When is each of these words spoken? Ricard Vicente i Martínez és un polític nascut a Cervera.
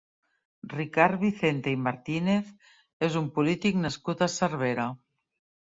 Ricard 0.69 1.21
Vicente 1.23 1.73
i 1.75 1.79
Martínez 1.89 2.49
és 3.11 3.21
un 3.23 3.29
polític 3.39 3.81
nascut 3.85 4.27
a 4.27 4.33
Cervera. 4.41 4.91